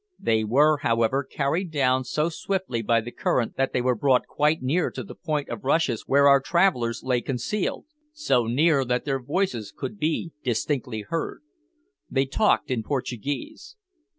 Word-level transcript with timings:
They 0.17 0.43
were, 0.43 0.77
however, 0.79 1.23
carried 1.23 1.69
down 1.69 2.05
so 2.05 2.27
swiftly 2.27 2.81
by 2.81 3.01
the 3.01 3.11
current 3.11 3.55
that 3.55 3.71
they 3.71 3.81
were 3.83 3.93
brought 3.93 4.25
quite 4.25 4.63
near 4.63 4.89
to 4.89 5.03
the 5.03 5.13
point 5.13 5.47
of 5.49 5.63
rushes 5.63 6.05
where 6.07 6.27
our 6.27 6.39
travellers 6.41 7.03
lay 7.03 7.21
concealed 7.21 7.85
so 8.11 8.47
near 8.47 8.83
that 8.83 9.05
their 9.05 9.21
voices 9.21 9.71
could 9.71 9.99
be 9.99 10.31
distinctly 10.43 11.01
heard. 11.07 11.41
They 12.09 12.25
talked 12.25 12.71
in 12.71 12.81
Portuguese. 12.81 13.75